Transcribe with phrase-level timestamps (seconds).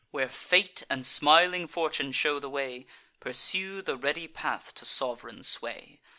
[0.09, 2.87] Where Fate and smiling Fortune shew the way,
[3.19, 5.99] Pursue the ready path to sov'reign sway.